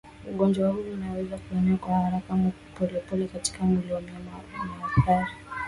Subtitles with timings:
[0.29, 4.67] Ugonjwa huu unaweza kuenea kwa haraka ama polepole katika mwili wa mnyama na
[5.03, 5.31] huathiri